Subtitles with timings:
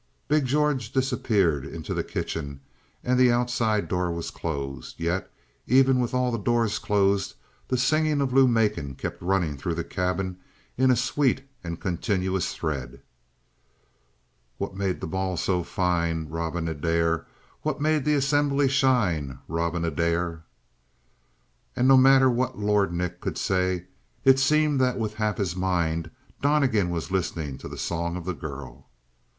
[0.27, 2.59] Big George disappeared into the kitchen
[3.03, 4.99] and the outside door was closed.
[4.99, 5.31] Yet
[5.67, 7.35] even with all the doors closed
[7.67, 10.39] the singing of Lou Macon kept running through the cabin
[10.75, 13.03] in a sweet and continuous thread.
[14.57, 16.27] What made the ball so fine?
[16.29, 17.27] Robin Adair!
[17.61, 19.37] What made the assembly shine?
[19.47, 20.41] Robin Adair!
[21.75, 23.85] And no matter what Lord Nick could say,
[24.25, 26.09] it seemed that with half his mind
[26.41, 28.87] Donnegan was listening to the song of the girl.